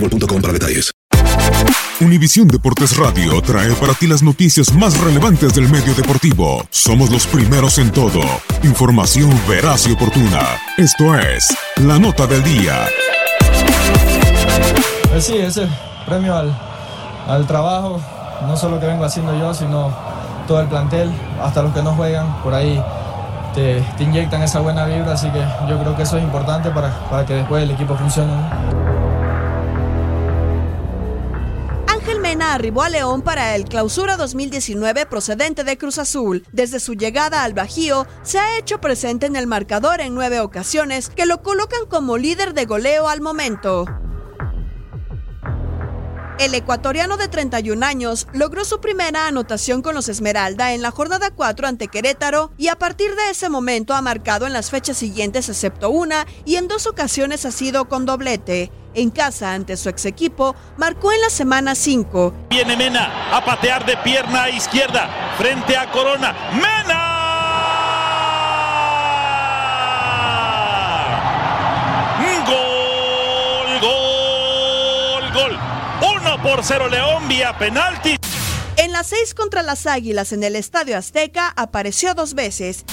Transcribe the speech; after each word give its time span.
boostmobile.com 0.00 0.40
para 0.40 0.52
detalles. 0.52 0.90
Univisión 2.00 2.48
Deportes 2.48 2.96
Radio 2.96 3.42
trae 3.42 3.72
para 3.74 3.92
ti 3.92 4.06
las 4.06 4.22
noticias 4.22 4.72
más 4.72 4.98
relevantes 4.98 5.54
del 5.54 5.68
medio 5.68 5.94
deportivo. 5.94 6.64
Somos 6.70 7.10
los 7.10 7.26
primeros 7.26 7.76
en 7.78 7.90
todo. 7.92 8.22
Información 8.62 9.30
veraz 9.46 9.86
y 9.86 9.92
oportuna. 9.92 10.40
Esto 10.78 11.14
es 11.18 11.46
La 11.76 11.98
Nota 11.98 12.26
del 12.26 12.42
Día. 12.42 12.86
Pues 15.10 15.26
sí, 15.26 15.36
ese 15.36 15.68
premio 16.06 16.34
al, 16.34 16.58
al 17.28 17.46
trabajo, 17.46 18.00
no 18.46 18.56
solo 18.56 18.80
que 18.80 18.86
vengo 18.86 19.04
haciendo 19.04 19.38
yo, 19.38 19.52
sino 19.52 19.94
todo 20.48 20.62
el 20.62 20.68
plantel, 20.68 21.12
hasta 21.42 21.62
los 21.62 21.74
que 21.74 21.82
no 21.82 21.92
juegan, 21.92 22.42
por 22.42 22.54
ahí 22.54 22.82
te, 23.54 23.82
te 23.98 24.04
inyectan 24.04 24.42
esa 24.42 24.60
buena 24.60 24.86
vibra, 24.86 25.12
así 25.12 25.28
que 25.30 25.44
yo 25.68 25.78
creo 25.78 25.94
que 25.96 26.04
eso 26.04 26.16
es 26.16 26.22
importante 26.22 26.70
para, 26.70 26.98
para 27.10 27.26
que 27.26 27.34
después 27.34 27.62
el 27.62 27.72
equipo 27.72 27.94
funcione. 27.94 28.32
¿no? 28.32 29.09
Arribó 32.50 32.82
a 32.82 32.88
León 32.88 33.22
para 33.22 33.54
el 33.54 33.64
Clausura 33.64 34.16
2019 34.16 35.06
procedente 35.06 35.62
de 35.62 35.78
Cruz 35.78 35.98
Azul. 35.98 36.44
Desde 36.50 36.80
su 36.80 36.94
llegada 36.94 37.44
al 37.44 37.54
Bajío, 37.54 38.08
se 38.24 38.40
ha 38.40 38.58
hecho 38.58 38.80
presente 38.80 39.26
en 39.26 39.36
el 39.36 39.46
marcador 39.46 40.00
en 40.00 40.16
nueve 40.16 40.40
ocasiones 40.40 41.10
que 41.10 41.26
lo 41.26 41.42
colocan 41.42 41.86
como 41.88 42.18
líder 42.18 42.52
de 42.52 42.64
goleo 42.64 43.08
al 43.08 43.20
momento. 43.20 43.84
El 46.40 46.54
ecuatoriano 46.54 47.18
de 47.18 47.28
31 47.28 47.84
años 47.84 48.26
logró 48.32 48.64
su 48.64 48.80
primera 48.80 49.26
anotación 49.26 49.82
con 49.82 49.94
los 49.94 50.08
Esmeralda 50.08 50.72
en 50.72 50.80
la 50.80 50.90
jornada 50.90 51.30
4 51.30 51.68
ante 51.68 51.88
Querétaro 51.88 52.50
y 52.56 52.68
a 52.68 52.78
partir 52.78 53.14
de 53.14 53.28
ese 53.28 53.50
momento 53.50 53.92
ha 53.92 54.00
marcado 54.00 54.46
en 54.46 54.54
las 54.54 54.70
fechas 54.70 54.96
siguientes 54.96 55.50
excepto 55.50 55.90
una 55.90 56.26
y 56.46 56.56
en 56.56 56.66
dos 56.66 56.86
ocasiones 56.86 57.44
ha 57.44 57.50
sido 57.50 57.90
con 57.90 58.06
doblete. 58.06 58.72
En 58.94 59.10
casa 59.10 59.52
ante 59.52 59.76
su 59.76 59.90
ex 59.90 60.06
equipo, 60.06 60.56
marcó 60.78 61.12
en 61.12 61.20
la 61.20 61.28
semana 61.28 61.74
5. 61.74 62.32
Viene 62.48 62.74
Mena 62.74 63.36
a 63.36 63.44
patear 63.44 63.84
de 63.84 63.98
pierna 63.98 64.48
izquierda 64.48 65.34
frente 65.36 65.76
a 65.76 65.90
Corona. 65.90 66.34
¡Mena! 66.54 67.06
Gol, 72.46 73.80
gol, 73.82 75.32
gol. 75.34 75.79
1 76.02 76.42
por 76.42 76.64
0 76.64 76.88
León 76.88 77.28
vía 77.28 77.56
penalti. 77.58 78.16
En 78.76 78.92
las 78.92 79.08
6 79.08 79.34
contra 79.34 79.62
las 79.62 79.86
Águilas 79.86 80.32
en 80.32 80.42
el 80.42 80.56
Estadio 80.56 80.96
Azteca 80.96 81.52
apareció 81.56 82.14
dos 82.14 82.34
veces. 82.34 82.84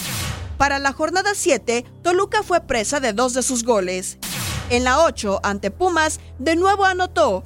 Para 0.57 0.79
la 0.79 0.91
jornada 0.91 1.31
7, 1.33 1.85
Toluca 2.03 2.43
fue 2.43 2.61
presa 2.61 2.99
de 2.99 3.13
dos 3.13 3.33
de 3.33 3.43
sus 3.43 3.63
goles. 3.63 4.17
En 4.69 4.83
la 4.83 5.05
8, 5.05 5.39
ante 5.43 5.71
Pumas, 5.71 6.19
de 6.39 6.55
nuevo 6.55 6.83
anotó. 6.83 7.43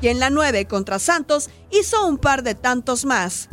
Y 0.00 0.08
en 0.08 0.18
la 0.18 0.30
9, 0.30 0.66
contra 0.66 0.98
Santos, 0.98 1.50
hizo 1.70 2.06
un 2.06 2.18
par 2.18 2.42
de 2.42 2.54
tantos 2.54 3.04
más. 3.04 3.48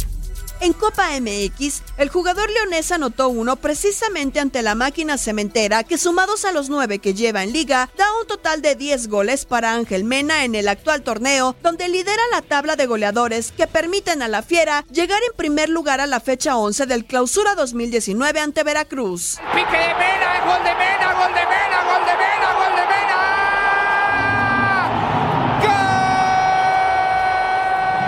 En 0.63 0.71
Copa 0.71 1.09
MX, 1.19 1.81
el 1.97 2.07
jugador 2.07 2.49
leonés 2.49 2.93
anotó 2.93 3.27
uno 3.27 3.57
precisamente 3.57 4.39
ante 4.39 4.61
la 4.61 4.75
máquina 4.75 5.17
cementera, 5.17 5.83
que 5.83 5.97
sumados 5.97 6.45
a 6.45 6.53
los 6.53 6.69
nueve 6.69 6.99
que 6.99 7.13
lleva 7.13 7.43
en 7.43 7.51
liga, 7.51 7.89
da 7.97 8.05
un 8.21 8.27
total 8.27 8.61
de 8.61 8.75
10 8.75 9.09
goles 9.09 9.43
para 9.43 9.73
Ángel 9.73 10.05
Mena 10.05 10.45
en 10.45 10.55
el 10.55 10.69
actual 10.69 11.01
torneo, 11.01 11.53
donde 11.61 11.89
lidera 11.89 12.21
la 12.31 12.41
tabla 12.41 12.77
de 12.77 12.85
goleadores 12.85 13.51
que 13.51 13.67
permiten 13.67 14.21
a 14.21 14.29
la 14.29 14.41
Fiera 14.41 14.85
llegar 14.89 15.19
en 15.29 15.35
primer 15.35 15.67
lugar 15.67 15.99
a 15.99 16.07
la 16.07 16.21
fecha 16.21 16.55
11 16.55 16.85
del 16.85 17.03
Clausura 17.03 17.55
2019 17.55 18.39
ante 18.39 18.63
Veracruz. 18.63 19.39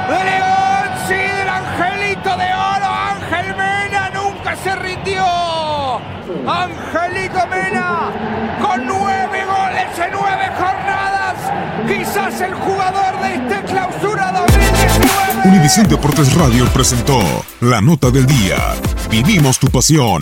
De. 0.08 0.45
Angelito 1.56 2.36
de 2.38 2.54
Oro, 2.54 2.86
Ángel 2.86 3.56
Mena 3.56 4.12
nunca 4.14 4.56
se 4.58 4.76
rindió. 4.76 5.24
Angelito 6.46 7.48
Mena 7.48 8.12
con 8.62 8.86
nueve 8.86 9.46
goles 9.46 10.00
en 10.00 10.12
nueve 10.12 10.50
jornadas. 10.58 11.36
Quizás 11.88 12.42
el 12.42 12.54
jugador 12.56 13.22
de 13.22 13.36
este 13.36 13.64
clausura 13.72 14.32
2019. 14.32 15.48
Univisión 15.50 15.88
Deportes 15.88 16.34
Radio 16.34 16.66
presentó 16.74 17.20
La 17.62 17.80
Nota 17.80 18.10
del 18.12 18.26
Día. 18.26 18.58
Vivimos 19.10 19.58
tu 19.58 19.68
pasión. 19.68 20.22